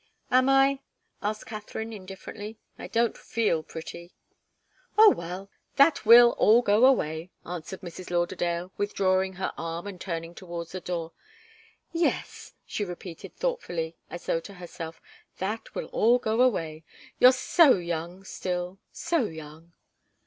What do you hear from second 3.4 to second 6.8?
pretty." "Oh, well that will all